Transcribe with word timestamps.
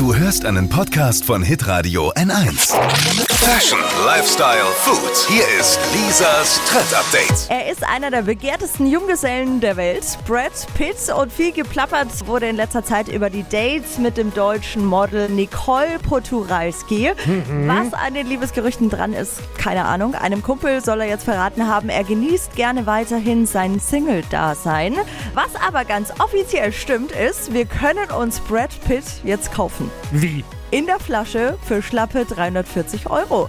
Du 0.00 0.14
hörst 0.14 0.46
einen 0.46 0.66
Podcast 0.66 1.26
von 1.26 1.42
Hitradio 1.42 2.10
N1. 2.12 2.74
Fashion, 3.34 3.78
Lifestyle, 4.06 4.64
Food. 4.76 5.28
Hier 5.28 5.44
ist 5.60 5.78
Lisas 5.92 6.58
Trend 6.66 6.94
Update. 6.94 7.50
Er 7.50 7.70
ist 7.70 7.84
einer 7.84 8.10
der 8.10 8.22
begehrtesten 8.22 8.86
Junggesellen 8.86 9.60
der 9.60 9.76
Welt, 9.76 10.06
Brad 10.26 10.52
Pitt. 10.72 10.96
Und 11.14 11.30
viel 11.30 11.52
geplappert 11.52 12.26
wurde 12.26 12.48
in 12.48 12.56
letzter 12.56 12.82
Zeit 12.82 13.08
über 13.08 13.28
die 13.28 13.42
Dates 13.42 13.98
mit 13.98 14.16
dem 14.16 14.32
deutschen 14.32 14.86
Model 14.86 15.28
Nicole 15.28 15.98
Poturalski. 15.98 17.10
Was 17.66 17.92
an 17.92 18.14
den 18.14 18.26
Liebesgerüchten 18.26 18.88
dran 18.88 19.12
ist, 19.12 19.34
keine 19.58 19.84
Ahnung. 19.84 20.14
Einem 20.14 20.42
Kumpel 20.42 20.82
soll 20.82 21.02
er 21.02 21.08
jetzt 21.08 21.24
verraten 21.24 21.68
haben, 21.68 21.90
er 21.90 22.04
genießt 22.04 22.56
gerne 22.56 22.86
weiterhin 22.86 23.44
sein 23.44 23.78
Single-Dasein. 23.78 24.96
Was 25.34 25.50
aber 25.62 25.84
ganz 25.84 26.10
offiziell 26.20 26.72
stimmt, 26.72 27.12
ist, 27.12 27.52
wir 27.52 27.66
können 27.66 28.10
uns 28.10 28.40
Brad 28.40 28.70
Pitt 28.86 29.04
jetzt 29.24 29.52
kaufen. 29.52 29.89
Wie? 30.12 30.44
in 30.70 30.86
der 30.86 31.00
Flasche 31.00 31.58
für 31.66 31.82
schlappe 31.82 32.24
340 32.24 33.10
Euro. 33.10 33.48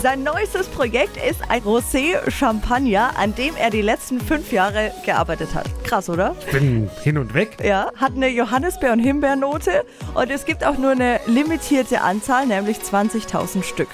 Sein 0.00 0.22
neuestes 0.22 0.66
Projekt 0.66 1.16
ist 1.16 1.40
ein 1.48 1.62
Rosé 1.62 2.30
Champagner, 2.30 3.10
an 3.16 3.34
dem 3.34 3.54
er 3.56 3.70
die 3.70 3.82
letzten 3.82 4.20
fünf 4.20 4.52
Jahre 4.52 4.92
gearbeitet 5.04 5.54
hat. 5.54 5.66
Krass, 5.84 6.08
oder? 6.08 6.34
Bin 6.52 6.90
hin 7.02 7.18
und 7.18 7.34
weg. 7.34 7.58
Ja, 7.62 7.90
hat 7.96 8.14
eine 8.14 8.28
Johannisbeer- 8.28 8.92
und 8.92 9.00
Himbeernote 9.00 9.84
und 10.14 10.30
es 10.30 10.44
gibt 10.44 10.64
auch 10.64 10.78
nur 10.78 10.92
eine 10.92 11.20
limitierte 11.26 12.00
Anzahl, 12.00 12.46
nämlich 12.46 12.78
20.000 12.78 13.62
Stück. 13.62 13.88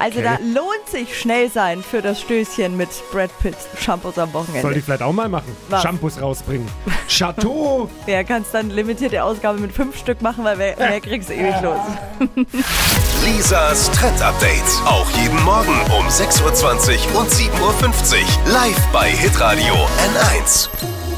Also 0.00 0.18
Okay. 0.20 0.38
da 0.40 0.60
lohnt 0.60 0.88
sich 0.90 1.18
schnell 1.18 1.50
sein 1.50 1.82
für 1.82 2.00
das 2.02 2.20
Stößchen 2.20 2.76
mit 2.76 2.88
Brad 3.12 3.30
Pitt 3.40 3.56
Shampoos 3.80 4.16
am 4.18 4.32
Wochenende. 4.32 4.62
Soll 4.62 4.76
ich 4.76 4.84
vielleicht 4.84 5.02
auch 5.02 5.12
mal 5.12 5.28
machen? 5.28 5.56
Was? 5.68 5.82
Shampoos 5.82 6.20
rausbringen. 6.20 6.68
Chateau! 7.08 7.88
Ja, 8.06 8.22
kannst 8.22 8.54
dann 8.54 8.70
limitierte 8.70 9.22
Ausgabe 9.22 9.58
mit 9.58 9.72
fünf 9.72 9.98
Stück 9.98 10.22
machen, 10.22 10.44
weil 10.44 10.56
mehr, 10.56 10.76
mehr 10.78 11.00
kriegst 11.00 11.28
du 11.30 11.34
eh 11.34 11.42
nicht 11.42 11.62
los. 11.62 11.80
Lisas 13.24 13.90
Trend 13.90 14.20
Update. 14.22 14.62
Auch 14.86 15.10
jeden 15.10 15.42
Morgen 15.42 15.74
um 15.98 16.06
6.20 16.06 17.12
Uhr 17.14 17.20
und 17.20 17.30
7.50 17.30 17.58
Uhr. 17.60 18.52
Live 18.52 18.86
bei 18.92 19.10
Hitradio 19.10 19.74
N1. 19.74 20.68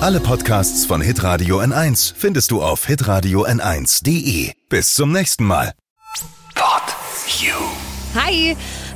Alle 0.00 0.20
Podcasts 0.20 0.86
von 0.86 1.02
Hitradio 1.02 1.60
N1 1.60 2.14
findest 2.16 2.50
du 2.50 2.62
auf 2.62 2.86
hitradio 2.86 3.44
n1.de. 3.44 4.52
Bis 4.70 4.94
zum 4.94 5.12
nächsten 5.12 5.44
Mal. 5.44 5.72
Pod 6.54 6.82
You. 7.40 7.54
Hi, 8.12 8.56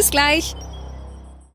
Bis 0.00 0.10
gleich. 0.10 0.56